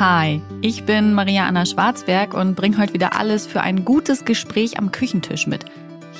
[0.00, 4.76] Hi, ich bin Maria Anna Schwarzberg und bringe heute wieder alles für ein gutes Gespräch
[4.76, 5.66] am Küchentisch mit.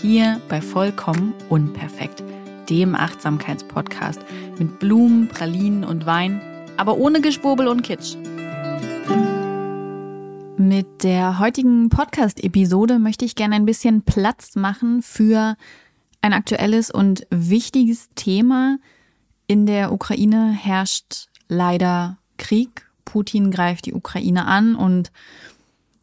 [0.00, 2.22] Hier bei Vollkommen Unperfekt,
[2.70, 4.20] dem Achtsamkeitspodcast
[4.60, 6.40] mit Blumen, Pralinen und Wein,
[6.76, 8.14] aber ohne Geschwurbel und Kitsch.
[10.56, 15.56] Mit der heutigen Podcast-Episode möchte ich gerne ein bisschen Platz machen für
[16.20, 18.78] ein aktuelles und wichtiges Thema.
[19.48, 22.88] In der Ukraine herrscht leider Krieg.
[23.04, 25.12] Putin greift die Ukraine an und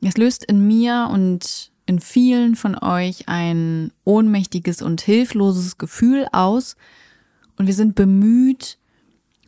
[0.01, 6.75] es löst in mir und in vielen von euch ein ohnmächtiges und hilfloses Gefühl aus.
[7.57, 8.77] Und wir sind bemüht,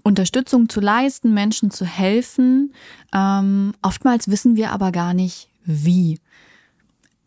[0.04, 2.74] Unterstützung zu leisten, Menschen zu helfen.
[3.14, 6.20] Ähm, oftmals wissen wir aber gar nicht, wie.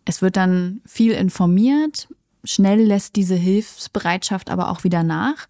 [0.05, 2.09] Es wird dann viel informiert,
[2.45, 5.49] schnell lässt diese Hilfsbereitschaft aber auch wieder nach.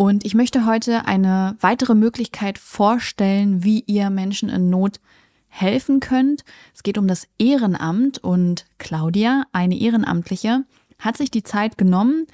[0.00, 4.98] Und ich möchte heute eine weitere Möglichkeit vorstellen, wie ihr Menschen in Not
[5.48, 6.42] helfen könnt.
[6.74, 10.64] Es geht um das Ehrenamt und Claudia, eine Ehrenamtliche,
[10.98, 12.26] hat sich die Zeit genommen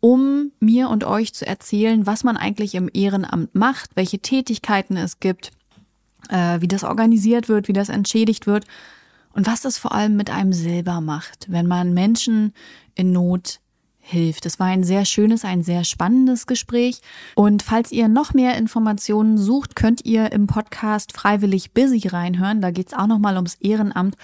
[0.00, 5.20] um mir und euch zu erzählen, was man eigentlich im Ehrenamt macht, welche Tätigkeiten es
[5.20, 5.50] gibt,
[6.30, 8.64] äh, wie das organisiert wird, wie das entschädigt wird
[9.34, 12.54] und was das vor allem mit einem selber macht, wenn man Menschen
[12.94, 13.60] in Not
[14.10, 14.46] hilft.
[14.46, 17.00] Es war ein sehr schönes, ein sehr spannendes Gespräch.
[17.34, 22.60] Und falls ihr noch mehr Informationen sucht, könnt ihr im Podcast Freiwillig Busy reinhören.
[22.60, 24.16] Da geht es auch nochmal ums Ehrenamt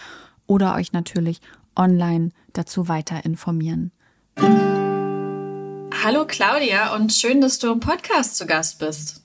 [0.47, 1.41] oder euch natürlich
[1.77, 3.93] online dazu weiter informieren.
[6.03, 9.23] Hallo Claudia und schön, dass du im Podcast zu Gast bist.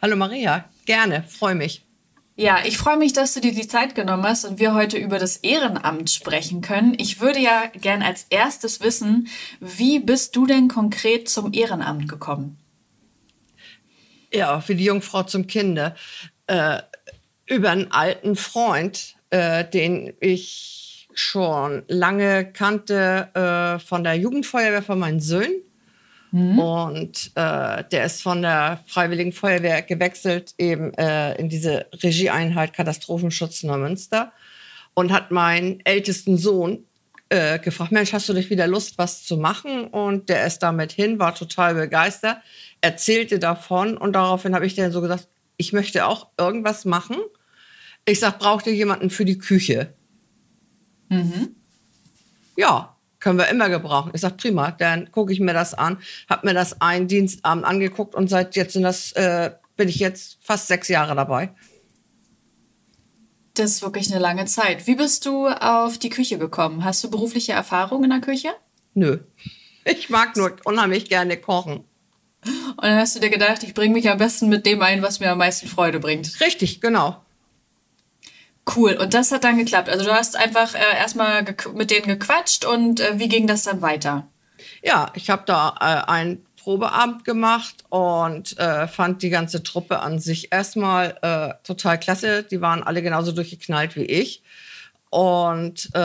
[0.00, 1.84] Hallo Maria, gerne, freue mich.
[2.42, 5.20] Ja, ich freue mich, dass du dir die Zeit genommen hast und wir heute über
[5.20, 6.96] das Ehrenamt sprechen können.
[6.98, 9.28] Ich würde ja gern als erstes wissen,
[9.60, 12.58] wie bist du denn konkret zum Ehrenamt gekommen?
[14.32, 15.94] Ja, wie die Jungfrau zum Kinde.
[16.48, 16.82] Äh,
[17.46, 24.98] über einen alten Freund, äh, den ich schon lange kannte äh, von der Jugendfeuerwehr von
[24.98, 25.62] meinen Söhnen.
[26.32, 26.58] Mhm.
[26.58, 33.62] Und äh, der ist von der Freiwilligen Feuerwehr gewechselt, eben äh, in diese Regieeinheit Katastrophenschutz
[33.62, 34.32] Neumünster
[34.94, 36.84] und hat meinen ältesten Sohn
[37.28, 39.86] äh, gefragt, Mensch, hast du nicht wieder Lust, was zu machen?
[39.86, 42.38] Und der ist damit hin, war total begeistert,
[42.80, 45.28] erzählte davon und daraufhin habe ich dann so gesagt,
[45.58, 47.16] ich möchte auch irgendwas machen.
[48.06, 49.92] Ich sag, braucht ihr jemanden für die Küche?
[51.08, 51.54] Mhm.
[52.56, 52.91] Ja,
[53.22, 54.10] können wir immer gebrauchen.
[54.14, 58.14] Ich sage, prima, dann gucke ich mir das an, habe mir das einen Dienstabend angeguckt
[58.14, 61.54] und seit jetzt sind das, äh, bin ich jetzt fast sechs Jahre dabei.
[63.54, 64.86] Das ist wirklich eine lange Zeit.
[64.86, 66.84] Wie bist du auf die Küche gekommen?
[66.84, 68.48] Hast du berufliche Erfahrung in der Küche?
[68.94, 69.18] Nö.
[69.84, 71.84] Ich mag nur unheimlich gerne kochen.
[72.44, 75.20] Und dann hast du dir gedacht, ich bringe mich am besten mit dem ein, was
[75.20, 76.40] mir am meisten Freude bringt.
[76.40, 77.22] Richtig, genau.
[78.76, 79.88] Cool, und das hat dann geklappt.
[79.88, 83.82] Also du hast einfach äh, erstmal mit denen gequatscht und äh, wie ging das dann
[83.82, 84.28] weiter?
[84.82, 90.20] Ja, ich habe da äh, ein Probeabend gemacht und äh, fand die ganze Truppe an
[90.20, 92.44] sich erstmal äh, total klasse.
[92.44, 94.42] Die waren alle genauso durchgeknallt wie ich.
[95.10, 95.98] Und äh,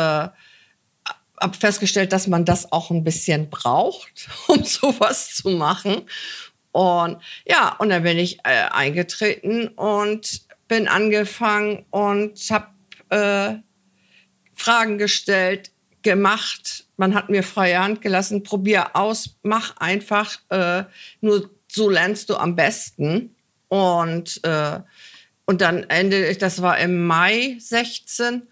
[1.40, 6.02] habe festgestellt, dass man das auch ein bisschen braucht, um sowas zu machen.
[6.72, 12.68] Und ja, und dann bin ich äh, eingetreten und bin angefangen und habe
[13.10, 13.56] äh,
[14.54, 16.86] Fragen gestellt, gemacht.
[16.98, 18.44] Man hat mir freie Hand gelassen.
[18.44, 20.40] Probier aus, mach einfach.
[20.50, 20.84] Äh,
[21.22, 23.36] nur so lernst du am besten.
[23.68, 24.80] Und, äh,
[25.46, 28.44] und dann Ende, das war im Mai 16.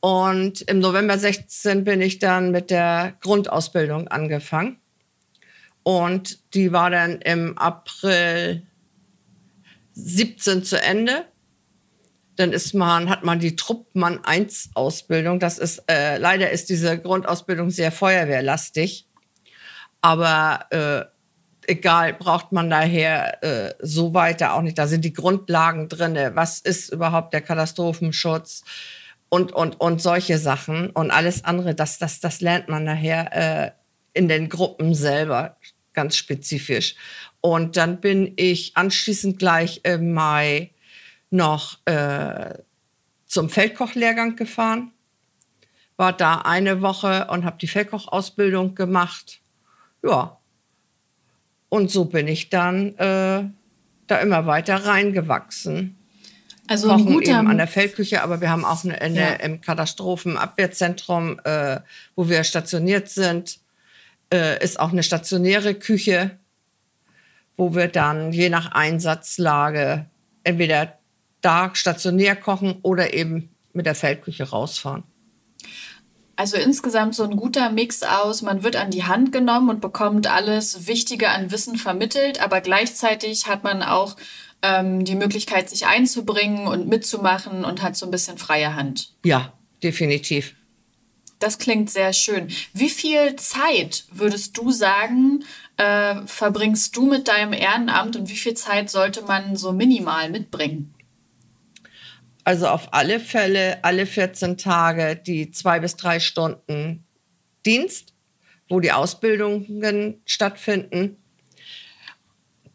[0.00, 4.78] Und im November 16 bin ich dann mit der Grundausbildung angefangen.
[5.82, 8.62] Und die war dann im April
[9.94, 11.26] 17 zu Ende
[12.36, 15.38] dann ist man, hat man die Truppmann 1 Ausbildung.
[15.38, 19.06] Das ist, äh, leider ist diese Grundausbildung sehr feuerwehrlastig.
[20.00, 24.78] Aber äh, egal, braucht man daher äh, so weiter auch nicht.
[24.78, 26.18] Da sind die Grundlagen drin.
[26.34, 28.64] Was ist überhaupt der Katastrophenschutz?
[29.28, 30.90] Und, und, und solche Sachen.
[30.90, 33.70] Und alles andere, das, das, das lernt man nachher äh,
[34.12, 35.56] in den Gruppen selber
[35.92, 36.96] ganz spezifisch.
[37.40, 40.73] Und dann bin ich anschließend gleich im Mai
[41.34, 42.54] noch äh,
[43.26, 44.92] zum Feldkochlehrgang gefahren,
[45.96, 49.40] war da eine Woche und habe die Feldkochausbildung gemacht.
[50.02, 50.38] Ja.
[51.68, 53.44] Und so bin ich dann äh,
[54.06, 55.96] da immer weiter reingewachsen.
[56.66, 59.32] Also ein guter eben an der Feldküche, aber wir haben auch eine, eine ja.
[59.34, 61.80] im Katastrophenabwehrzentrum, äh,
[62.14, 63.58] wo wir stationiert sind,
[64.32, 66.38] äh, ist auch eine stationäre Küche,
[67.56, 70.06] wo wir dann je nach Einsatzlage
[70.42, 70.98] entweder
[71.44, 75.04] da stationär kochen oder eben mit der Feldküche rausfahren.
[76.36, 80.26] Also insgesamt so ein guter Mix aus, man wird an die Hand genommen und bekommt
[80.26, 84.16] alles Wichtige an Wissen vermittelt, aber gleichzeitig hat man auch
[84.62, 89.12] ähm, die Möglichkeit, sich einzubringen und mitzumachen und hat so ein bisschen freie Hand.
[89.24, 89.52] Ja,
[89.82, 90.54] definitiv.
[91.38, 92.48] Das klingt sehr schön.
[92.72, 95.44] Wie viel Zeit würdest du sagen,
[95.76, 100.93] äh, verbringst du mit deinem Ehrenamt und wie viel Zeit sollte man so minimal mitbringen?
[102.44, 107.04] Also auf alle Fälle alle 14 Tage die zwei bis drei Stunden
[107.64, 108.12] Dienst,
[108.68, 111.16] wo die Ausbildungen stattfinden.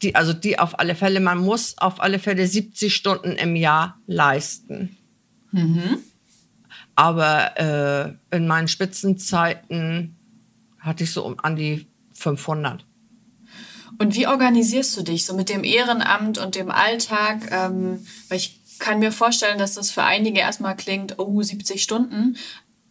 [0.02, 4.00] Die, also die auf alle Fälle, man muss auf alle Fälle 70 Stunden im Jahr
[4.08, 4.98] leisten.
[5.52, 6.00] Mhm.
[6.96, 10.16] Aber äh, in meinen Spitzenzeiten
[10.80, 12.86] hatte ich so um an die 500.
[14.00, 17.52] Und wie organisierst du dich so mit dem Ehrenamt und dem Alltag?
[17.52, 22.38] Ähm, weil ich kann mir vorstellen, dass das für einige erstmal klingt, oh, 70 Stunden.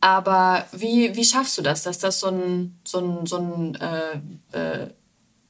[0.01, 4.57] Aber wie, wie schaffst du das, dass das so ein, so ein, so ein äh,
[4.57, 4.91] äh,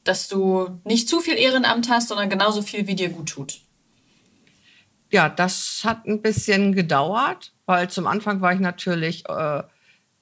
[0.04, 3.60] dass du nicht zu viel Ehrenamt hast, sondern genauso viel, wie dir gut tut?
[5.10, 9.62] Ja, das hat ein bisschen gedauert weil zum Anfang war ich natürlich äh,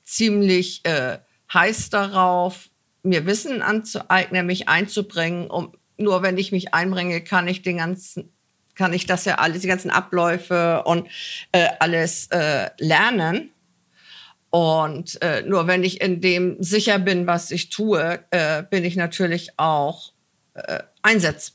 [0.02, 1.18] ziemlich äh,
[1.54, 2.70] heiß darauf,
[3.04, 5.48] mir Wissen anzueignen, mich einzubringen.
[5.48, 8.35] Um, nur wenn ich mich einbringe, kann ich den ganzen,
[8.76, 11.08] kann ich das ja alles, die ganzen Abläufe und
[11.52, 13.50] äh, alles äh, lernen.
[14.50, 18.96] Und äh, nur wenn ich in dem sicher bin, was ich tue, äh, bin ich
[18.96, 20.12] natürlich auch
[21.02, 21.52] einsatz,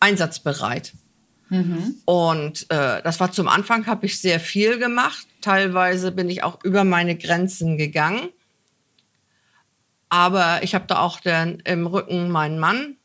[0.00, 0.92] einsatzbereit.
[1.50, 1.96] Mhm.
[2.04, 5.26] Und äh, das war zum Anfang, habe ich sehr viel gemacht.
[5.40, 8.28] Teilweise bin ich auch über meine Grenzen gegangen.
[10.08, 12.96] Aber ich habe da auch dann im Rücken meinen Mann,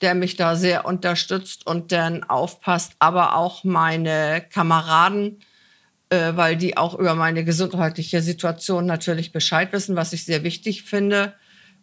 [0.00, 5.40] der mich da sehr unterstützt und dann aufpasst, aber auch meine Kameraden,
[6.10, 10.84] äh, weil die auch über meine gesundheitliche Situation natürlich Bescheid wissen, was ich sehr wichtig
[10.84, 11.34] finde,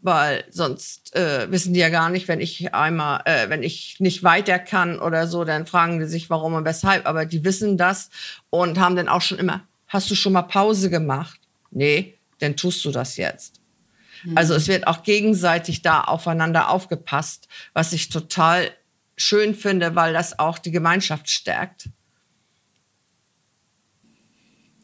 [0.02, 4.24] weil sonst äh, wissen die ja gar nicht, wenn ich einmal, äh, wenn ich nicht
[4.24, 7.06] weiter kann oder so, dann fragen die sich, warum und weshalb.
[7.06, 8.10] Aber die wissen das
[8.50, 11.40] und haben dann auch schon immer Hast du schon mal Pause gemacht?
[11.72, 13.62] Nee, dann tust du das jetzt.
[14.24, 14.38] Mhm.
[14.38, 18.72] Also es wird auch gegenseitig da aufeinander aufgepasst, was ich total
[19.18, 21.90] schön finde, weil das auch die Gemeinschaft stärkt.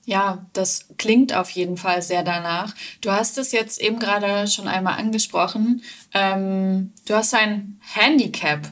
[0.06, 2.74] Ja, das klingt auf jeden Fall sehr danach.
[3.02, 5.84] Du hast es jetzt eben gerade schon einmal angesprochen.
[6.14, 8.72] Ähm, du hast ein Handicap.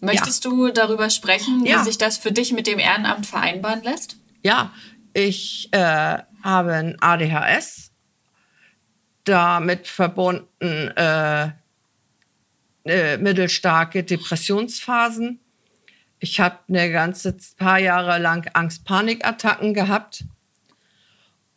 [0.00, 0.50] Möchtest ja.
[0.50, 1.80] du darüber sprechen, ja.
[1.80, 4.16] wie sich das für dich mit dem Ehrenamt vereinbaren lässt?
[4.42, 4.72] Ja,
[5.12, 7.85] ich äh, habe ein ADHS,
[9.26, 11.50] damit verbunden äh,
[12.84, 15.40] äh, mittelstarke Depressionsphasen.
[16.18, 20.24] Ich habe eine ganze paar Jahre lang Angst-Panik-Attacken gehabt.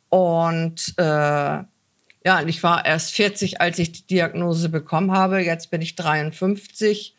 [0.10, 5.40] Und äh, ja, ich war erst 40, als ich die Diagnose bekommen habe.
[5.40, 7.16] Jetzt bin ich 53.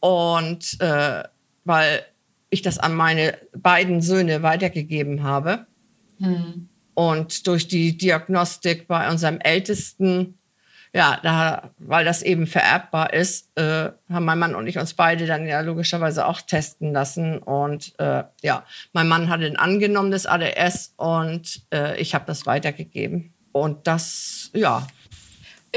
[0.00, 1.24] Und äh,
[1.64, 2.06] weil
[2.48, 5.66] ich das an meine beiden Söhne weitergegeben habe.
[6.20, 6.68] Hm.
[6.96, 10.38] Und durch die Diagnostik bei unserem Ältesten,
[10.94, 15.26] ja, da, weil das eben vererbbar ist, äh, haben mein Mann und ich uns beide
[15.26, 17.36] dann ja logischerweise auch testen lassen.
[17.36, 18.64] Und äh, ja,
[18.94, 23.34] mein Mann hat ein angenommenes ADS und äh, ich habe das weitergegeben.
[23.52, 24.86] Und das, ja,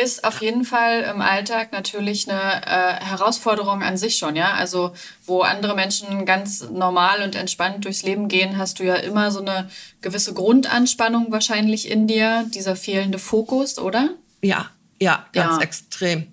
[0.02, 4.54] ist auf jeden Fall im Alltag natürlich eine äh, Herausforderung an sich schon, ja.
[4.54, 4.94] Also
[5.26, 9.40] wo andere Menschen ganz normal und entspannt durchs Leben gehen, hast du ja immer so
[9.40, 9.70] eine
[10.02, 14.10] gewisse Grundanspannung wahrscheinlich in dir, dieser fehlende Fokus, oder?
[14.42, 14.70] Ja,
[15.02, 15.62] ja, ganz ja.
[15.62, 16.28] extrem.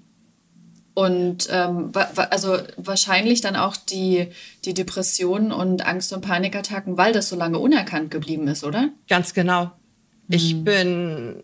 [0.94, 1.92] Und ähm,
[2.30, 4.28] also wahrscheinlich dann auch die,
[4.64, 8.88] die Depressionen und Angst- und Panikattacken, weil das so lange unerkannt geblieben ist, oder?
[9.06, 9.72] Ganz genau.
[10.28, 10.64] Ich hm.
[10.64, 11.42] bin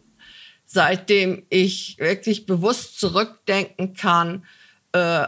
[0.73, 4.47] seitdem ich wirklich bewusst zurückdenken kann,
[4.93, 5.27] äh,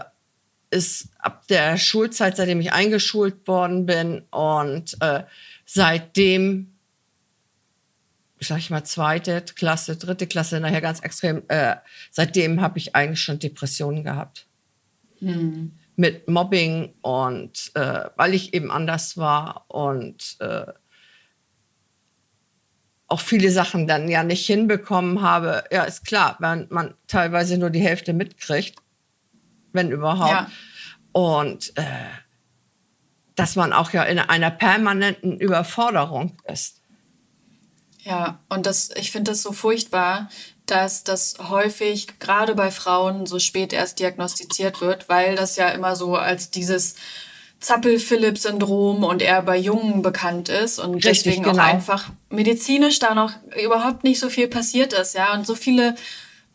[0.71, 5.25] ist ab der Schulzeit, seitdem ich eingeschult worden bin und äh,
[5.67, 6.73] seitdem,
[8.41, 11.77] sag ich mal, zweite Klasse, dritte Klasse, nachher ganz extrem, äh,
[12.11, 14.47] seitdem habe ich eigentlich schon Depressionen gehabt.
[15.19, 15.73] Hm.
[15.97, 20.65] Mit Mobbing und äh, weil ich eben anders war und äh,
[23.15, 25.63] auch viele Sachen dann ja nicht hinbekommen habe.
[25.71, 28.75] Ja, ist klar, wenn man teilweise nur die Hälfte mitkriegt,
[29.73, 30.31] wenn überhaupt.
[30.33, 30.51] Ja.
[31.13, 31.85] Und äh,
[33.37, 36.81] dass man auch ja in einer permanenten Überforderung ist.
[38.03, 40.29] Ja, und das, ich finde das so furchtbar,
[40.67, 45.95] dass das häufig gerade bei Frauen so spät erst diagnostiziert wird, weil das ja immer
[45.95, 46.97] so als dieses
[47.65, 51.63] Zappel-Philipp-Syndrom und eher bei Jungen bekannt ist und Richtig, deswegen genau.
[51.63, 55.33] auch einfach medizinisch da noch überhaupt nicht so viel passiert ist, ja.
[55.33, 55.95] Und so viele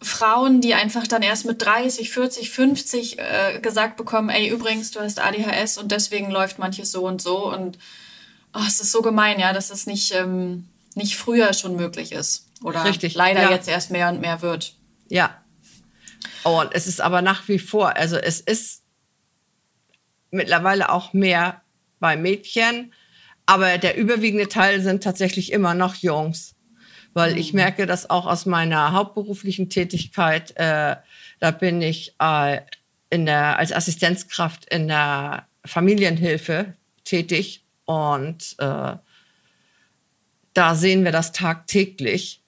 [0.01, 4.99] Frauen, die einfach dann erst mit 30, 40, 50 äh, gesagt bekommen, ey, übrigens, du
[4.99, 7.51] hast ADHS und deswegen läuft manches so und so.
[7.51, 7.79] Und
[8.53, 12.45] oh, es ist so gemein, ja, dass es nicht, ähm, nicht früher schon möglich ist.
[12.63, 13.51] Oder Richtig, leider ja.
[13.51, 14.73] jetzt erst mehr und mehr wird.
[15.07, 15.35] Ja.
[16.43, 18.78] Oh, und es ist aber nach wie vor, also es ist
[20.31, 21.61] mittlerweile auch mehr
[21.99, 22.93] bei Mädchen,
[23.45, 26.55] aber der überwiegende Teil sind tatsächlich immer noch Jungs
[27.13, 27.57] weil ich mhm.
[27.57, 30.55] merke das auch aus meiner hauptberuflichen Tätigkeit.
[30.55, 30.95] Äh,
[31.39, 32.61] da bin ich äh,
[33.09, 38.95] in der, als Assistenzkraft in der Familienhilfe tätig und äh,
[40.53, 42.41] da sehen wir das tagtäglich.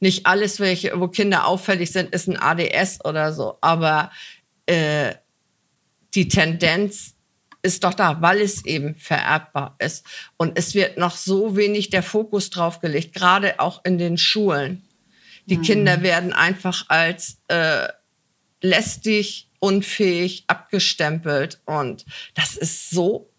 [0.00, 4.12] Nicht alles, welche, wo Kinder auffällig sind, ist ein ADS oder so, aber
[4.66, 5.14] äh,
[6.14, 7.14] die Tendenz
[7.62, 10.06] ist doch da, weil es eben vererbbar ist.
[10.36, 14.82] Und es wird noch so wenig der Fokus drauf gelegt, gerade auch in den Schulen.
[15.46, 15.62] Die mhm.
[15.62, 17.88] Kinder werden einfach als äh,
[18.60, 21.60] lästig, unfähig abgestempelt.
[21.64, 23.30] Und das ist so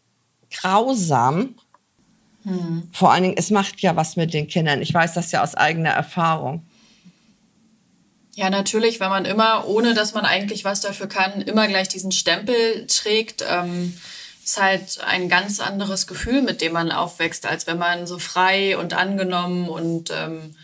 [0.51, 1.55] grausam.
[2.43, 2.89] Mhm.
[2.91, 4.81] Vor allen Dingen, es macht ja was mit den Kindern.
[4.81, 6.65] Ich weiß das ja aus eigener Erfahrung.
[8.39, 12.13] Ja, natürlich, wenn man immer, ohne dass man eigentlich was dafür kann, immer gleich diesen
[12.13, 13.93] Stempel trägt, ähm,
[14.41, 18.77] ist halt ein ganz anderes Gefühl, mit dem man aufwächst, als wenn man so frei
[18.77, 20.55] und angenommen und ähm,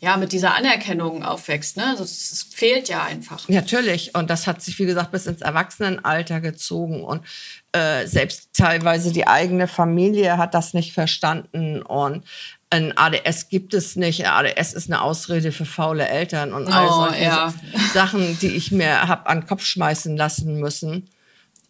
[0.00, 1.78] ja, mit dieser Anerkennung aufwächst.
[1.78, 1.86] Ne?
[1.86, 3.48] Also das, fehlt ja einfach.
[3.48, 4.14] Natürlich.
[4.14, 7.02] Und das hat sich, wie gesagt, bis ins Erwachsenenalter gezogen.
[7.02, 7.24] Und
[7.72, 11.80] äh, selbst teilweise die eigene Familie hat das nicht verstanden.
[11.80, 12.26] Und
[12.70, 14.26] ein ADS gibt es nicht.
[14.26, 17.54] ADS ist eine Ausrede für faule Eltern und all oh, solche ja.
[17.92, 21.08] Sachen, die ich mir habe an den Kopf schmeißen lassen müssen.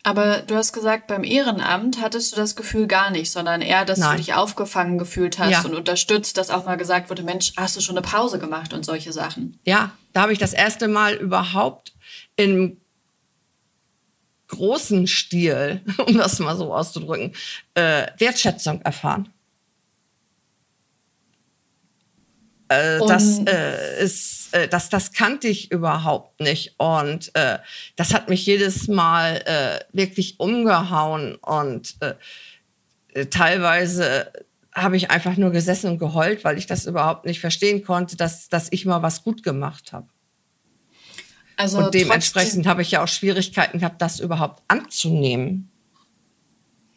[0.03, 3.99] Aber du hast gesagt, beim Ehrenamt hattest du das Gefühl gar nicht, sondern eher, dass
[3.99, 4.13] Nein.
[4.13, 5.63] du dich aufgefangen gefühlt hast ja.
[5.63, 8.85] und unterstützt, dass auch mal gesagt wurde, Mensch, hast du schon eine Pause gemacht und
[8.85, 9.59] solche Sachen.
[9.65, 11.93] Ja, da habe ich das erste Mal überhaupt
[12.37, 12.79] im
[14.49, 17.33] großen Stil, um das mal so auszudrücken,
[17.75, 19.29] äh, Wertschätzung erfahren.
[22.71, 26.77] Äh, das äh, ist, äh, das, das kannte ich überhaupt nicht.
[26.79, 27.59] Und äh,
[27.97, 31.35] das hat mich jedes Mal äh, wirklich umgehauen.
[31.35, 34.33] Und äh, teilweise
[34.73, 38.49] habe ich einfach nur gesessen und geheult, weil ich das überhaupt nicht verstehen konnte, dass,
[38.49, 40.07] dass ich mal was gut gemacht habe.
[41.57, 45.73] Also und dementsprechend habe ich ja auch Schwierigkeiten gehabt, das überhaupt anzunehmen.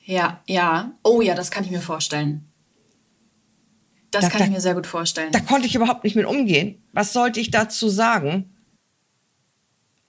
[0.06, 0.92] Ja, ja.
[1.04, 2.53] Oh ja, das kann ich mir vorstellen.
[4.14, 5.32] Das da, kann ich mir sehr gut vorstellen.
[5.32, 6.82] Da konnte ich überhaupt nicht mit umgehen.
[6.94, 8.56] Was sollte ich dazu sagen?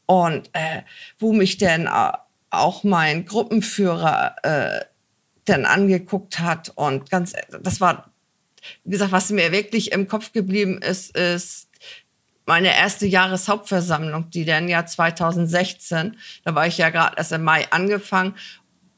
[0.07, 0.83] Und äh,
[1.19, 2.13] wo mich denn äh,
[2.51, 4.85] auch mein Gruppenführer äh,
[5.47, 7.33] dann angeguckt hat und ganz,
[7.63, 8.11] das war,
[8.85, 11.69] wie gesagt, was mir wirklich im Kopf geblieben ist, ist
[12.47, 17.67] meine erste Jahreshauptversammlung, die dann ja 2016, da war ich ja gerade erst im Mai
[17.71, 18.35] angefangen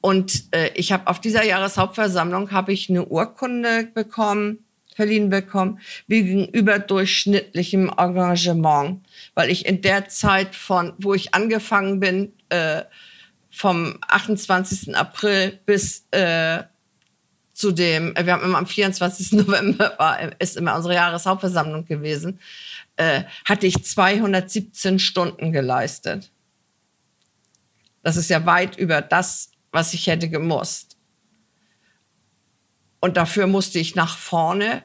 [0.00, 4.65] und äh, ich habe auf dieser Jahreshauptversammlung habe ich eine Urkunde bekommen
[4.96, 12.32] verliehen bekommen, wegen überdurchschnittlichem Engagement, weil ich in der Zeit von, wo ich angefangen bin,
[12.48, 12.82] äh,
[13.50, 14.96] vom 28.
[14.96, 16.62] April bis äh,
[17.52, 19.32] zu dem, äh, wir haben immer am 24.
[19.32, 22.40] November, war, ist immer unsere Jahreshauptversammlung gewesen,
[22.96, 26.30] äh, hatte ich 217 Stunden geleistet.
[28.02, 30.85] Das ist ja weit über das, was ich hätte gemusst.
[33.00, 34.82] Und dafür musste ich nach vorne,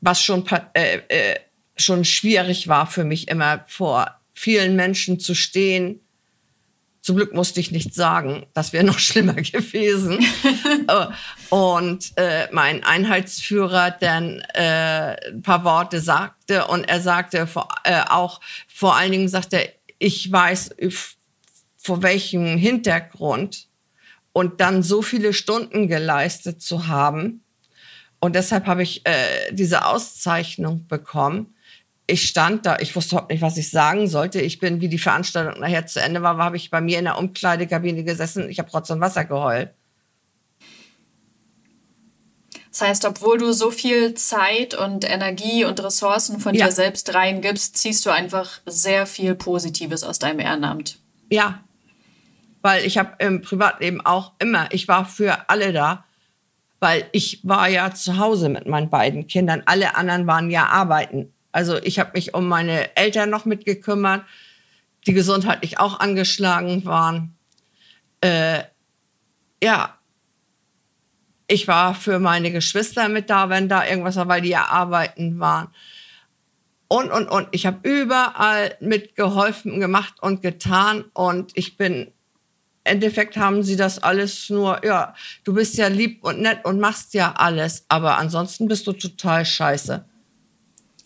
[0.00, 0.44] was schon,
[0.74, 1.38] äh, äh,
[1.76, 6.00] schon schwierig war für mich immer vor vielen Menschen zu stehen.
[7.00, 10.24] Zum Glück musste ich nichts sagen, das wäre noch schlimmer gewesen.
[11.50, 18.02] Und äh, mein Einheitsführer dann äh, ein paar Worte sagte und er sagte vor, äh,
[18.08, 19.68] auch, vor allen Dingen sagte er,
[19.98, 20.70] ich weiß,
[21.76, 23.68] vor welchem Hintergrund
[24.32, 27.44] und dann so viele Stunden geleistet zu haben.
[28.20, 31.54] Und deshalb habe ich äh, diese Auszeichnung bekommen.
[32.06, 34.40] Ich stand da, ich wusste überhaupt nicht, was ich sagen sollte.
[34.40, 37.18] Ich bin, wie die Veranstaltung nachher zu Ende war, habe ich bei mir in der
[37.18, 38.48] Umkleidekabine gesessen.
[38.48, 39.70] Ich habe trotzdem Wasser geheult.
[42.70, 46.66] Das heißt, obwohl du so viel Zeit und Energie und Ressourcen von ja.
[46.66, 50.98] dir selbst reingibst, ziehst du einfach sehr viel Positives aus deinem Ehrenamt.
[51.28, 51.62] Ja,
[52.62, 56.04] weil ich habe im Privatleben auch immer, ich war für alle da,
[56.80, 59.62] weil ich war ja zu Hause mit meinen beiden Kindern.
[59.66, 61.32] Alle anderen waren ja arbeiten.
[61.52, 64.24] Also ich habe mich um meine Eltern noch mitgekümmert,
[65.06, 67.36] die gesundheitlich auch angeschlagen waren.
[68.20, 68.62] Äh,
[69.62, 69.96] ja,
[71.46, 75.38] ich war für meine Geschwister mit da, wenn da irgendwas war, weil die ja arbeiten
[75.38, 75.68] waren.
[76.88, 77.48] Und, und, und.
[77.52, 81.04] Ich habe überall mitgeholfen, gemacht und getan.
[81.14, 82.12] Und ich bin,
[82.84, 87.14] Endeffekt haben sie das alles nur, ja, du bist ja lieb und nett und machst
[87.14, 87.84] ja alles.
[87.88, 90.04] Aber ansonsten bist du total scheiße.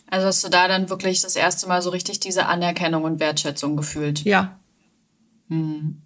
[0.09, 3.77] Also hast du da dann wirklich das erste Mal so richtig diese Anerkennung und Wertschätzung
[3.77, 4.25] gefühlt?
[4.25, 4.59] Ja.
[5.49, 6.03] Hm.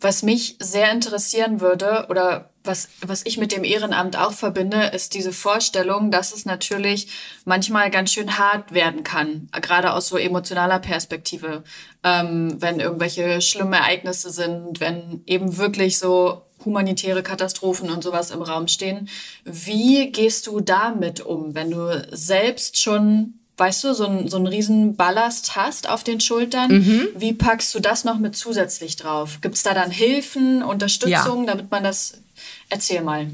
[0.00, 5.14] Was mich sehr interessieren würde oder was, was ich mit dem Ehrenamt auch verbinde, ist
[5.14, 7.08] diese Vorstellung, dass es natürlich
[7.44, 11.64] manchmal ganz schön hart werden kann, gerade aus so emotionaler Perspektive,
[12.04, 18.42] ähm, wenn irgendwelche schlimmen Ereignisse sind, wenn eben wirklich so humanitäre Katastrophen und sowas im
[18.42, 19.08] Raum stehen.
[19.44, 24.46] Wie gehst du damit um, wenn du selbst schon weißt du, so, ein, so einen
[24.46, 26.70] riesen Ballast hast auf den Schultern.
[26.70, 27.08] Mhm.
[27.16, 29.40] Wie packst du das noch mit zusätzlich drauf?
[29.40, 31.46] Gibt es da dann Hilfen, Unterstützung, ja.
[31.52, 32.22] damit man das...
[32.68, 33.30] Erzähl mal.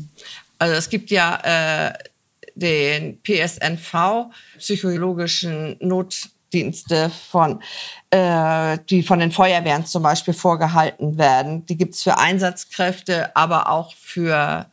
[0.58, 1.92] Also es gibt ja äh,
[2.54, 7.60] den PSNV, psychologischen Notdienste von,
[8.10, 11.66] äh, die von den Feuerwehren zum Beispiel vorgehalten werden.
[11.66, 14.66] Die gibt es für Einsatzkräfte, aber auch für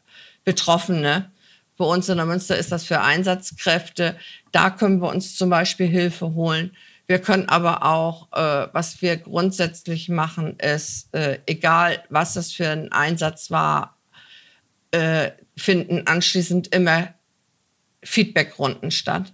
[0.44, 1.32] Betroffene.
[1.78, 4.16] Bei uns in der Münster ist das für Einsatzkräfte.
[4.52, 6.76] Da können wir uns zum Beispiel Hilfe holen.
[7.08, 12.70] Wir können aber auch, äh, was wir grundsätzlich machen, ist, äh, egal was es für
[12.70, 13.98] ein Einsatz war,
[14.92, 17.14] äh, finden anschließend immer
[18.04, 19.32] Feedbackrunden statt.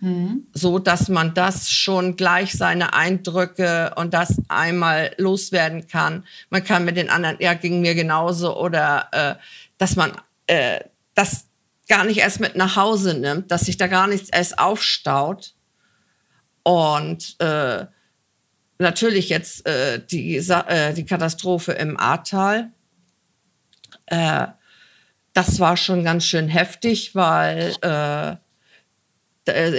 [0.00, 0.46] Mhm.
[0.54, 6.24] So dass man das schon gleich seine Eindrücke und das einmal loswerden kann.
[6.48, 9.34] Man kann mit den anderen, ja, ging mir genauso oder äh,
[9.76, 10.12] dass man
[10.46, 10.80] äh,
[11.14, 11.46] das
[11.88, 15.54] gar nicht erst mit nach Hause nimmt, dass sich da gar nichts erst aufstaut.
[16.62, 17.86] Und äh,
[18.78, 22.70] natürlich jetzt äh, die, äh, die Katastrophe im Ahrtal.
[25.32, 28.36] Das war schon ganz schön heftig, weil äh,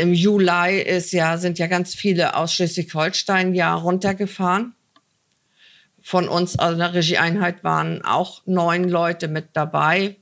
[0.01, 4.75] im Juli ist ja, sind ja ganz viele aus Schleswig-Holstein ja runtergefahren.
[6.01, 10.17] Von uns, also der Regieeinheit, waren auch neun Leute mit dabei.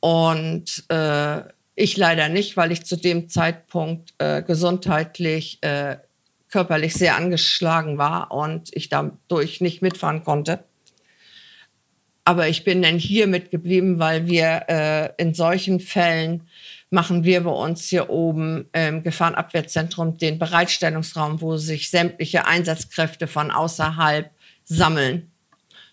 [0.00, 1.42] Und äh,
[1.74, 5.98] ich leider nicht, weil ich zu dem Zeitpunkt äh, gesundheitlich, äh,
[6.48, 10.64] körperlich sehr angeschlagen war und ich dadurch nicht mitfahren konnte.
[12.28, 16.42] Aber ich bin dann hier mitgeblieben, weil wir äh, in solchen Fällen
[16.90, 23.50] machen wir bei uns hier oben im Gefahrenabwehrzentrum den Bereitstellungsraum, wo sich sämtliche Einsatzkräfte von
[23.50, 24.30] außerhalb
[24.66, 25.32] sammeln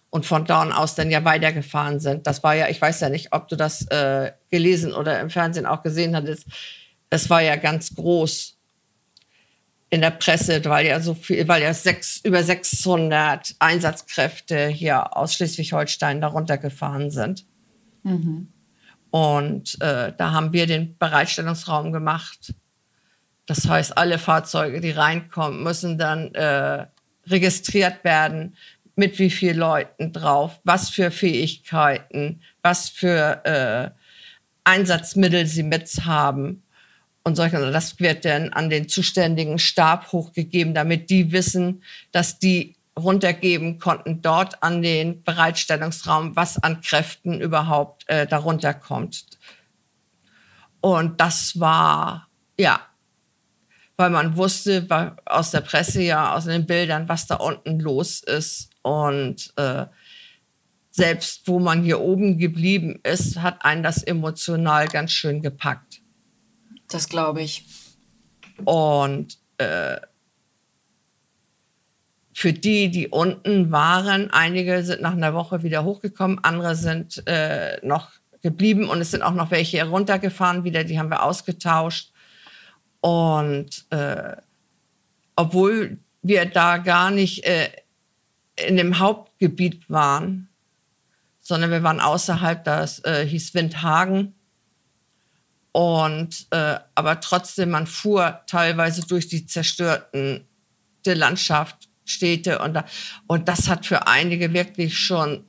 [0.09, 2.27] und von dort aus dann ja weitergefahren sind.
[2.27, 5.65] Das war ja, ich weiß ja nicht, ob du das äh, gelesen oder im Fernsehen
[5.65, 6.47] auch gesehen hattest.
[7.09, 8.54] Es war ja ganz groß
[9.89, 15.35] in der Presse, weil ja so viel, weil ja sechs, über 600 Einsatzkräfte hier aus
[15.35, 17.45] Schleswig-Holstein darunter gefahren sind.
[18.03, 18.47] Mhm.
[19.11, 22.53] Und äh, da haben wir den Bereitstellungsraum gemacht.
[23.45, 26.87] Das heißt, alle Fahrzeuge, die reinkommen, müssen dann äh,
[27.27, 28.57] registriert werden,
[28.95, 33.89] mit wie vielen Leuten drauf, was für Fähigkeiten, was für äh,
[34.63, 36.64] Einsatzmittel sie mit haben
[37.25, 37.59] und solche.
[37.71, 44.21] Das wird dann an den zuständigen Stab hochgegeben, damit die wissen, dass die runtergeben konnten
[44.21, 49.25] dort an den Bereitstellungsraum, was an Kräften überhaupt äh, darunter kommt.
[50.79, 52.79] Und das war, ja,
[53.97, 54.87] weil man wusste
[55.25, 58.69] aus der Presse ja, aus den Bildern, was da unten los ist.
[58.81, 59.87] Und äh,
[60.91, 65.84] selbst wo man hier oben geblieben ist, hat einen das emotional ganz schön gepackt.
[66.89, 67.65] Das glaube ich.
[68.63, 69.97] Und äh,
[72.33, 77.79] für die, die unten waren, einige sind nach einer Woche wieder hochgekommen, andere sind äh,
[77.81, 82.11] noch geblieben und es sind auch noch welche runtergefahren wieder, die haben wir ausgetauscht.
[83.01, 84.35] Und äh,
[85.35, 87.69] obwohl wir da gar nicht äh,
[88.55, 90.49] in dem Hauptgebiet waren,
[91.41, 94.34] sondern wir waren außerhalb, das äh, hieß Windhagen.
[95.75, 100.47] Und äh, aber trotzdem, man fuhr teilweise durch die zerstörten
[101.05, 102.85] die Landschaft, Städte und, da,
[103.27, 105.43] und das hat für einige wirklich schon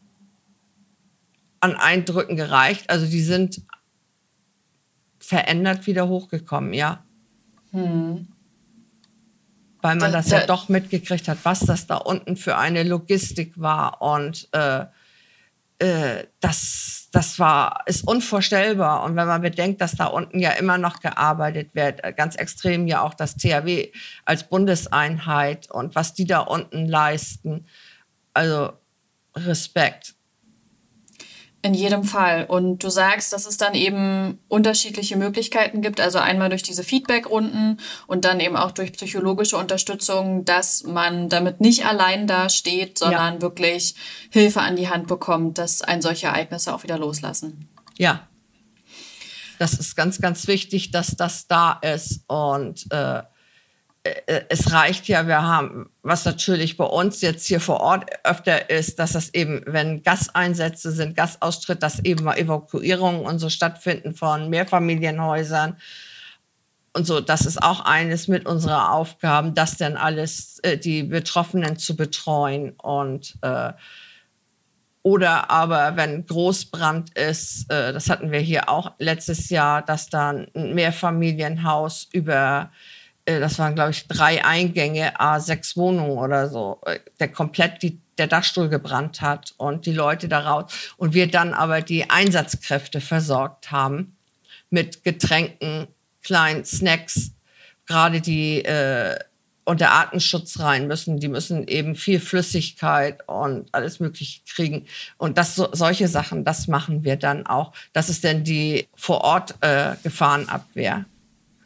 [1.61, 2.91] an Eindrücken gereicht.
[2.91, 3.63] Also die sind
[5.21, 7.05] verändert wieder hochgekommen, ja.
[7.71, 8.27] Hm.
[9.81, 14.03] Weil man das ja doch mitgekriegt hat, was das da unten für eine Logistik war.
[14.03, 14.87] Und äh,
[15.79, 19.05] äh, das, das war, ist unvorstellbar.
[19.05, 22.87] Und wenn man bedenkt, dass da unten ja immer noch gearbeitet wird, äh, ganz extrem
[22.87, 23.93] ja auch das THW
[24.25, 27.67] als Bundeseinheit und was die da unten leisten.
[28.33, 28.73] Also
[29.35, 30.15] Respekt.
[31.67, 32.45] In jedem Fall.
[32.47, 36.01] Und du sagst, dass es dann eben unterschiedliche Möglichkeiten gibt.
[36.01, 41.61] Also einmal durch diese Feedbackrunden und dann eben auch durch psychologische Unterstützung, dass man damit
[41.61, 43.43] nicht allein dasteht, sondern ja.
[43.43, 43.97] wirklich
[44.31, 47.69] Hilfe an die Hand bekommt, dass ein solche Ereignisse auch wieder loslassen.
[47.99, 48.29] Ja.
[49.59, 52.21] Das ist ganz, ganz wichtig, dass das da ist.
[52.29, 53.23] Und äh,
[54.49, 58.99] es reicht ja, wir haben, was natürlich bei uns jetzt hier vor Ort öfter ist,
[58.99, 64.51] dass das eben, wenn Gaseinsätze sind, Gasaustritt, dass eben mal Evakuierungen und so stattfinden von
[64.51, 65.77] Mehrfamilienhäusern.
[66.93, 71.77] Und so, das ist auch eines mit unserer Aufgaben, das dann alles, äh, die Betroffenen
[71.77, 73.73] zu betreuen und äh,
[75.03, 80.49] oder aber wenn Großbrand ist, äh, das hatten wir hier auch letztes Jahr, dass dann
[80.55, 86.81] ein Mehrfamilienhaus über äh, das waren, glaube ich, drei Eingänge, a sechs Wohnungen oder so,
[86.87, 91.53] äh, der komplett die, der Dachstuhl gebrannt hat und die Leute daraus und wir dann
[91.53, 94.17] aber die Einsatzkräfte versorgt haben
[94.71, 95.89] mit Getränken,
[96.23, 97.33] kleinen Snacks,
[97.87, 99.19] gerade die äh,
[99.65, 104.87] unter Artenschutz rein müssen, die müssen eben viel Flüssigkeit und alles Mögliche kriegen.
[105.19, 107.73] Und das so, solche Sachen, das machen wir dann auch.
[107.93, 111.05] Das ist dann die vor Ort äh, Gefahrenabwehr.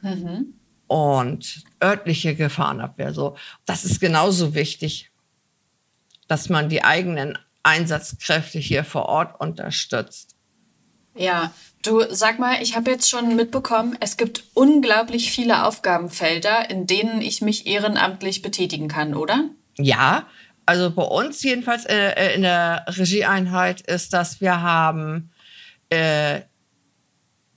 [0.00, 0.54] Mhm
[0.90, 3.14] und örtliche Gefahrenabwehr.
[3.14, 5.12] So, das ist genauso wichtig,
[6.26, 10.34] dass man die eigenen Einsatzkräfte hier vor Ort unterstützt.
[11.14, 11.52] Ja,
[11.84, 17.22] du sag mal, ich habe jetzt schon mitbekommen, es gibt unglaublich viele Aufgabenfelder, in denen
[17.22, 19.44] ich mich ehrenamtlich betätigen kann, oder?
[19.78, 20.26] Ja,
[20.66, 25.30] also bei uns jedenfalls äh, äh in der Regieeinheit ist das, wir haben
[25.88, 26.40] äh,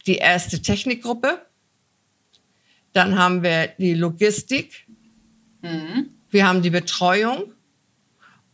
[0.05, 1.43] die erste Technikgruppe,
[2.93, 4.87] dann haben wir die Logistik,
[5.61, 6.11] mhm.
[6.29, 7.51] wir haben die Betreuung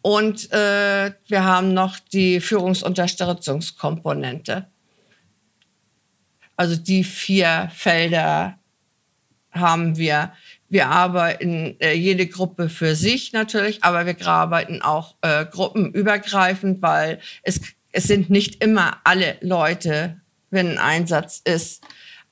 [0.02, 4.68] und äh, wir haben noch die Führungsunterstützungskomponente.
[6.56, 8.58] Also die vier Felder
[9.52, 10.32] haben wir.
[10.70, 17.20] Wir arbeiten äh, jede Gruppe für sich natürlich, aber wir arbeiten auch äh, gruppenübergreifend, weil
[17.42, 17.60] es,
[17.92, 20.22] es sind nicht immer alle Leute,
[20.52, 21.84] wenn ein Einsatz ist,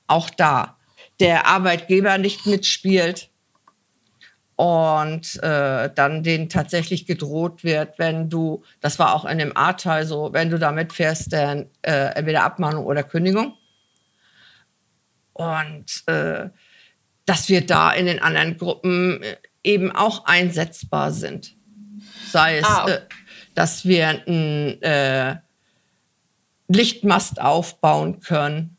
[0.06, 0.77] auch da
[1.20, 3.30] der Arbeitgeber nicht mitspielt
[4.58, 10.04] und äh, dann denen tatsächlich gedroht wird, wenn du, das war auch in dem A-Teil
[10.04, 13.54] so, wenn du da mitfährst, dann äh, entweder Abmahnung oder Kündigung.
[15.32, 16.48] Und äh,
[17.24, 21.54] dass wir da in den anderen Gruppen äh, eben auch einsetzbar sind.
[22.28, 23.00] Sei es, ah, äh,
[23.54, 25.36] dass wir einen äh,
[26.66, 28.77] Lichtmast aufbauen können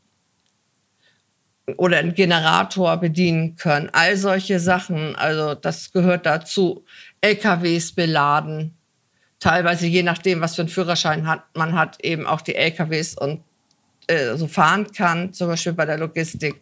[1.77, 3.89] oder einen Generator bedienen können.
[3.91, 6.85] All solche Sachen, also das gehört dazu.
[7.21, 8.73] LKWs beladen,
[9.39, 13.43] teilweise je nachdem, was für einen Führerschein hat, man hat eben auch die LKWs und
[14.07, 16.61] äh, so fahren kann, zum Beispiel bei der Logistik.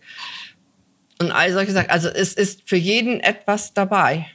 [1.19, 1.89] Und all solche Sachen.
[1.89, 4.27] Also es ist für jeden etwas dabei.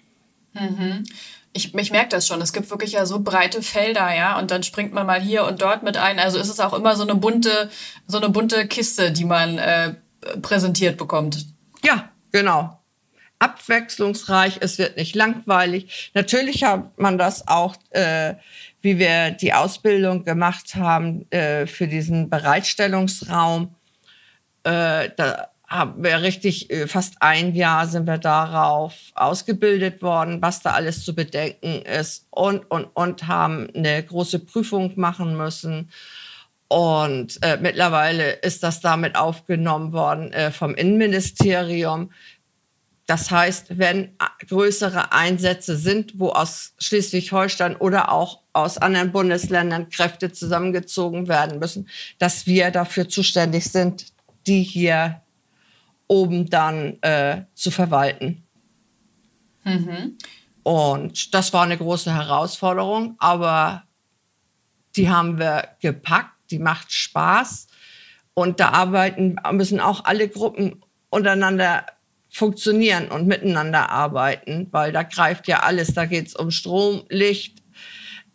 [0.54, 1.04] Mhm.
[1.52, 2.40] Ich, ich merke das schon.
[2.40, 5.60] Es gibt wirklich ja so breite Felder, ja, und dann springt man mal hier und
[5.60, 6.18] dort mit ein.
[6.18, 7.70] Also ist es auch immer so eine bunte,
[8.06, 9.94] so eine bunte Kiste, die man äh,
[10.40, 11.46] präsentiert bekommt.
[11.84, 12.78] Ja, genau.
[13.38, 16.12] Abwechslungsreich, es wird nicht langweilig.
[16.14, 18.34] Natürlich hat man das auch, äh,
[18.82, 23.74] wie wir die Ausbildung gemacht haben äh, für diesen Bereitstellungsraum.
[24.62, 30.60] Äh, da haben wir richtig, äh, fast ein Jahr sind wir darauf ausgebildet worden, was
[30.60, 35.90] da alles zu bedenken ist und, und, und haben eine große Prüfung machen müssen
[36.72, 42.10] und äh, mittlerweile ist das damit aufgenommen worden äh, vom Innenministerium.
[43.04, 44.16] Das heißt, wenn
[44.48, 51.90] größere Einsätze sind, wo aus Schleswig-Holstein oder auch aus anderen Bundesländern Kräfte zusammengezogen werden müssen,
[52.18, 54.06] dass wir dafür zuständig sind,
[54.46, 55.20] die hier
[56.08, 58.44] oben dann äh, zu verwalten.
[59.64, 60.16] Mhm.
[60.62, 63.82] Und das war eine große Herausforderung, aber
[64.96, 67.66] die haben wir gepackt die macht Spaß.
[68.34, 71.86] Und da arbeiten, müssen auch alle Gruppen untereinander
[72.30, 75.92] funktionieren und miteinander arbeiten, weil da greift ja alles.
[75.92, 77.62] Da geht es um Strom, Licht,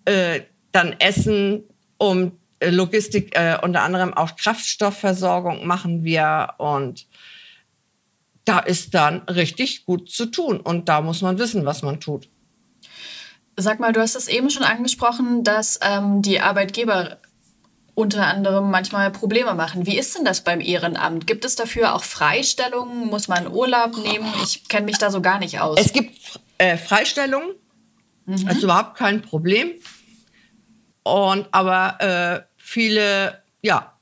[0.06, 1.64] äh, dann Essen,
[1.98, 7.08] um äh, Logistik, äh, unter anderem auch Kraftstoffversorgung machen wir und
[8.46, 12.30] da ist dann richtig gut zu tun und da muss man wissen, was man tut.
[13.58, 17.18] Sag mal, du hast es eben schon angesprochen, dass ähm, die Arbeitgeber
[17.98, 19.88] unter anderem manchmal Probleme machen.
[19.88, 21.26] Wie ist denn das beim Ehrenamt?
[21.26, 23.08] Gibt es dafür auch Freistellungen?
[23.08, 24.32] Muss man Urlaub nehmen?
[24.44, 25.80] Ich kenne mich da so gar nicht aus.
[25.80, 26.16] Es gibt
[26.60, 27.56] äh, Freistellungen.
[28.28, 28.50] Mhm.
[28.50, 29.72] Ist überhaupt kein Problem.
[31.02, 33.98] Und aber äh, viele, ja,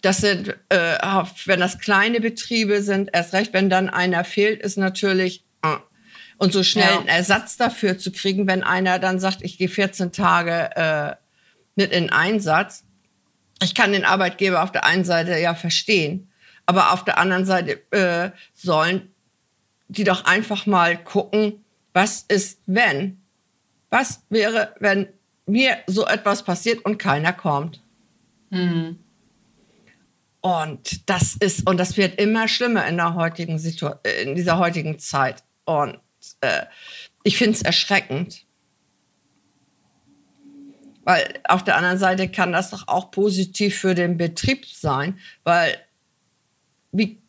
[0.00, 0.96] das sind, äh,
[1.44, 5.76] wenn das kleine Betriebe sind, erst recht, wenn dann einer fehlt, ist natürlich äh,
[6.38, 6.98] und so schnell ja.
[7.00, 11.16] einen Ersatz dafür zu kriegen, wenn einer dann sagt, ich gehe 14 Tage äh,
[11.74, 12.85] mit in Einsatz.
[13.62, 16.30] Ich kann den Arbeitgeber auf der einen Seite ja verstehen,
[16.66, 19.12] aber auf der anderen Seite äh, sollen
[19.88, 23.20] die doch einfach mal gucken, was ist, wenn?
[23.88, 25.08] Was wäre, wenn
[25.46, 27.80] mir so etwas passiert und keiner kommt?
[28.50, 28.98] Mhm.
[30.40, 34.98] Und das ist, und das wird immer schlimmer in der heutigen Situation, in dieser heutigen
[34.98, 35.42] Zeit.
[35.64, 35.98] Und
[36.40, 36.66] äh,
[37.22, 38.45] ich finde es erschreckend.
[41.06, 45.78] Weil auf der anderen Seite kann das doch auch positiv für den Betrieb sein, weil
[46.90, 47.22] wie,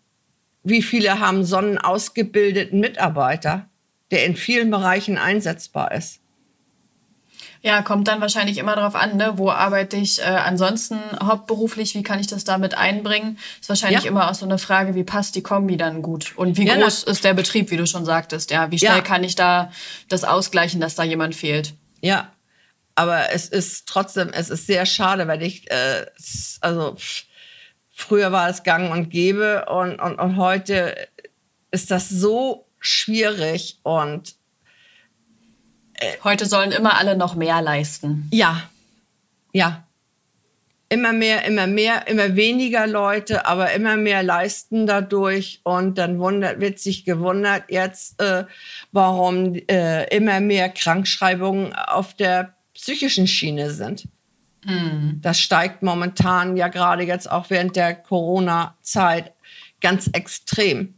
[0.63, 3.69] wie viele haben so einen ausgebildeten Mitarbeiter,
[4.09, 6.21] der in vielen Bereichen einsetzbar ist?
[7.61, 9.33] Ja, kommt dann wahrscheinlich immer darauf an, ne?
[9.35, 13.37] wo arbeite ich äh, ansonsten hauptberuflich, wie kann ich das damit einbringen?
[13.61, 14.09] Ist wahrscheinlich ja.
[14.09, 16.35] immer auch so eine Frage, wie passt die Kombi dann gut?
[16.35, 18.49] Und wie ja, groß ist der Betrieb, wie du schon sagtest?
[18.49, 19.01] Ja, wie schnell ja.
[19.01, 19.71] kann ich da
[20.09, 21.75] das ausgleichen, dass da jemand fehlt?
[22.01, 22.31] Ja,
[22.97, 26.05] aber es ist trotzdem, es ist sehr schade, weil ich, äh,
[26.61, 26.95] also
[27.93, 31.07] früher war es gang und gäbe und, und, und heute
[31.71, 34.37] ist das so schwierig und
[36.23, 38.29] Heute sollen immer alle noch mehr leisten.
[38.31, 38.69] Ja,
[39.51, 39.83] ja.
[40.89, 45.59] Immer mehr, immer mehr, immer weniger Leute, aber immer mehr leisten dadurch.
[45.63, 48.45] Und dann wundert, wird sich gewundert jetzt, äh,
[48.91, 54.07] warum äh, immer mehr Krankschreibungen auf der psychischen Schiene sind.
[54.63, 55.19] Mhm.
[55.21, 59.33] Das steigt momentan ja gerade jetzt auch während der Corona-Zeit
[59.81, 60.93] ganz extrem.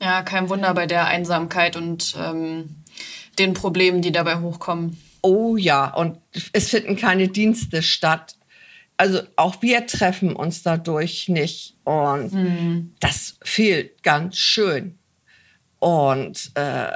[0.00, 2.76] Ja, kein Wunder bei der Einsamkeit und ähm,
[3.38, 5.00] den Problemen, die dabei hochkommen.
[5.22, 6.18] Oh ja, und
[6.52, 8.36] es finden keine Dienste statt.
[8.98, 11.76] Also auch wir treffen uns dadurch nicht.
[11.84, 12.94] Und mhm.
[13.00, 14.98] das fehlt ganz schön.
[15.78, 16.92] Und äh,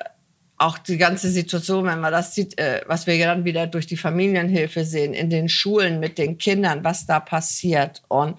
[0.58, 3.96] auch die ganze Situation, wenn man das sieht, äh, was wir dann wieder durch die
[3.96, 8.02] Familienhilfe sehen, in den Schulen mit den Kindern, was da passiert.
[8.08, 8.36] Und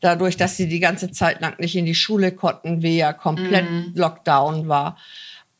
[0.00, 3.70] dadurch, dass sie die ganze Zeit lang nicht in die Schule konnten, wie ja komplett
[3.70, 3.92] mhm.
[3.94, 4.96] Lockdown war,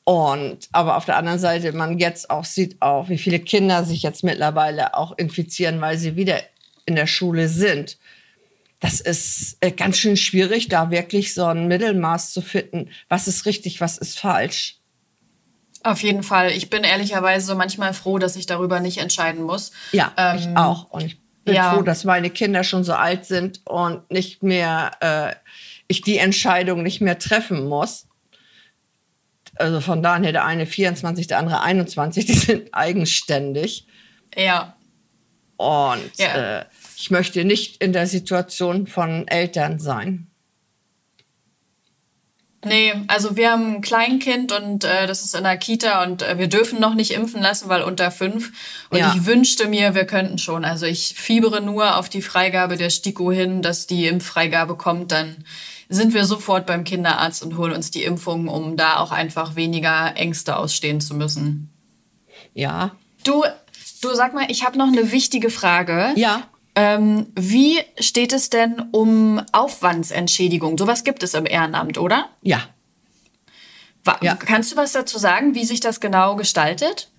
[0.08, 4.04] und aber auf der anderen Seite, man jetzt auch sieht auch, wie viele Kinder sich
[4.04, 6.40] jetzt mittlerweile auch infizieren, weil sie wieder
[6.84, 7.98] in der Schule sind.
[8.78, 12.90] Das ist äh, ganz schön schwierig, da wirklich so ein Mittelmaß zu finden.
[13.08, 14.78] Was ist richtig, was ist falsch?
[15.86, 16.50] Auf jeden Fall.
[16.50, 19.70] Ich bin ehrlicherweise manchmal froh, dass ich darüber nicht entscheiden muss.
[19.92, 20.90] Ja, ähm, ich auch.
[20.90, 21.72] Und ich bin ja.
[21.72, 25.34] froh, dass meine Kinder schon so alt sind und nicht mehr, äh,
[25.86, 28.08] ich die Entscheidung nicht mehr treffen muss.
[29.54, 33.86] Also von daher der eine 24, der andere 21, die sind eigenständig.
[34.36, 34.74] Ja.
[35.56, 36.58] Und ja.
[36.58, 36.64] Äh,
[36.96, 40.26] ich möchte nicht in der Situation von Eltern sein.
[42.66, 46.36] Nee, also wir haben ein Kleinkind und äh, das ist in der Kita und äh,
[46.38, 48.52] wir dürfen noch nicht impfen lassen, weil unter fünf.
[48.90, 49.14] Und ja.
[49.14, 50.64] ich wünschte mir, wir könnten schon.
[50.64, 55.44] Also ich fiebere nur auf die Freigabe der STIKO hin, dass die Impffreigabe kommt, dann
[55.88, 60.16] sind wir sofort beim Kinderarzt und holen uns die Impfung, um da auch einfach weniger
[60.16, 61.70] Ängste ausstehen zu müssen.
[62.54, 62.96] Ja.
[63.22, 63.44] Du,
[64.02, 66.12] du sag mal, ich habe noch eine wichtige Frage.
[66.16, 66.42] Ja.
[66.78, 70.76] Ähm, wie steht es denn um Aufwandsentschädigung?
[70.76, 72.28] Sowas gibt es im Ehrenamt, oder?
[72.42, 72.68] Ja.
[74.20, 74.34] ja.
[74.34, 77.10] Kannst du was dazu sagen, wie sich das genau gestaltet?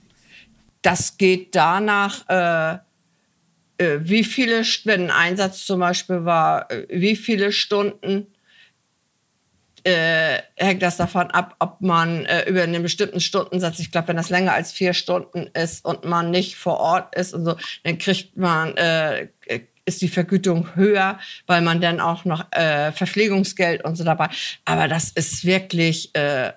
[0.84, 7.16] Das geht danach, äh, äh, wie viele, wenn ein Einsatz zum Beispiel war, äh, wie
[7.16, 8.28] viele Stunden
[9.84, 14.18] äh, hängt das davon ab, ob man äh, über einen bestimmten Stundensatz, ich glaube, wenn
[14.18, 17.98] das länger als vier Stunden ist und man nicht vor Ort ist und so, dann
[17.98, 19.28] kriegt man, äh,
[19.86, 24.30] ist die Vergütung höher, weil man dann auch noch äh, Verpflegungsgeld und so dabei.
[24.66, 26.52] Aber das ist wirklich, äh,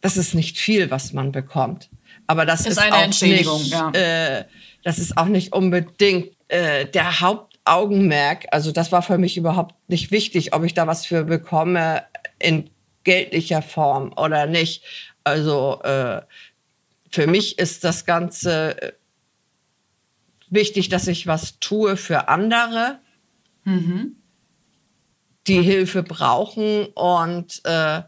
[0.00, 1.88] das ist nicht viel, was man bekommt.
[2.26, 3.90] Aber das ist, ist eine auch Entschädigung, nicht, ja.
[3.92, 4.44] Äh,
[4.82, 9.74] das ist auch nicht unbedingt äh, der Haupt Augenmerk, also das war für mich überhaupt
[9.88, 12.04] nicht wichtig, ob ich da was für bekomme
[12.38, 12.70] in
[13.04, 14.82] geldlicher Form oder nicht.
[15.24, 16.22] Also äh,
[17.10, 18.92] für mich ist das Ganze äh,
[20.50, 22.98] wichtig, dass ich was tue für andere,
[23.64, 24.16] mhm.
[25.46, 26.86] die Hilfe brauchen.
[26.86, 28.02] Und äh,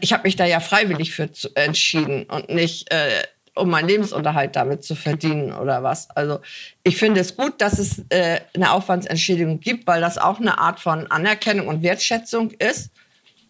[0.00, 3.24] ich habe mich da ja freiwillig für entschieden und nicht äh,
[3.60, 6.10] um meinen Lebensunterhalt damit zu verdienen oder was.
[6.10, 6.40] Also
[6.82, 10.80] ich finde es gut, dass es äh, eine Aufwandsentschädigung gibt, weil das auch eine Art
[10.80, 12.90] von Anerkennung und Wertschätzung ist.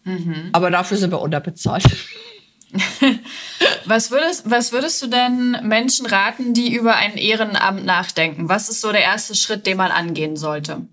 [0.03, 0.49] Mhm.
[0.51, 1.85] Aber dafür sind wir unterbezahlt.
[3.85, 8.49] was, würdest, was würdest du denn Menschen raten, die über ein Ehrenamt nachdenken?
[8.49, 10.87] Was ist so der erste Schritt, den man angehen sollte?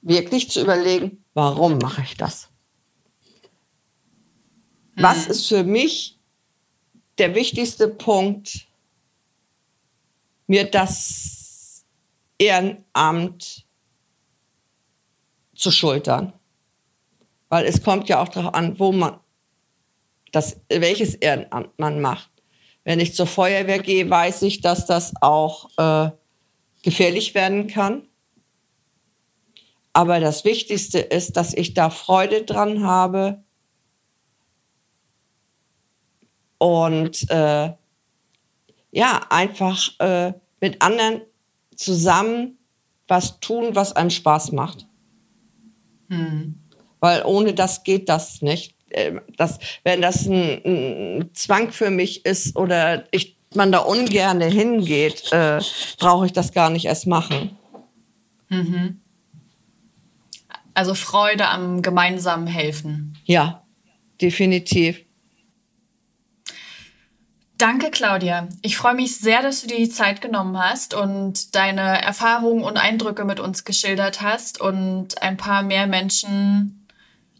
[0.00, 2.48] Wirklich zu überlegen, warum mache ich das?
[4.94, 5.02] Mhm.
[5.02, 6.17] Was ist für mich
[7.18, 8.66] der wichtigste Punkt,
[10.46, 11.84] mir das
[12.38, 13.66] Ehrenamt
[15.54, 16.32] zu schultern?
[17.48, 19.18] Weil es kommt ja auch darauf an, wo man
[20.32, 22.30] das, welches Ehrenamt man macht.
[22.84, 26.10] Wenn ich zur Feuerwehr gehe, weiß ich, dass das auch äh,
[26.82, 28.08] gefährlich werden kann.
[29.92, 33.42] Aber das Wichtigste ist, dass ich da Freude dran habe
[36.58, 37.72] und äh,
[38.90, 41.22] ja, einfach äh, mit anderen
[41.76, 42.58] zusammen
[43.06, 44.86] was tun, was einem Spaß macht.
[46.08, 46.56] Hm.
[47.00, 48.74] Weil ohne das geht das nicht.
[48.90, 54.40] Ähm, das, wenn das ein, ein, Zwang für mich ist oder ich, man da ungern
[54.40, 55.60] hingeht, äh,
[55.98, 57.56] brauche ich das gar nicht erst machen.
[58.48, 59.00] Mhm.
[60.74, 63.16] Also Freude am gemeinsamen Helfen.
[63.24, 63.66] Ja,
[64.20, 65.04] definitiv.
[67.58, 68.46] Danke, Claudia.
[68.62, 72.76] Ich freue mich sehr, dass du dir die Zeit genommen hast und deine Erfahrungen und
[72.76, 76.86] Eindrücke mit uns geschildert hast und ein paar mehr Menschen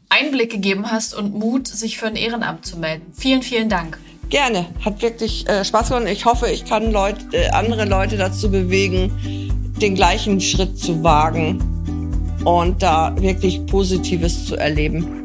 [0.09, 3.13] Einblick gegeben hast und Mut, sich für ein Ehrenamt zu melden.
[3.17, 3.99] Vielen, vielen Dank.
[4.29, 4.67] Gerne.
[4.85, 6.07] Hat wirklich äh, Spaß gemacht.
[6.11, 9.13] Ich hoffe, ich kann Leute, äh, andere Leute dazu bewegen,
[9.81, 11.63] den gleichen Schritt zu wagen
[12.45, 15.25] und da wirklich Positives zu erleben.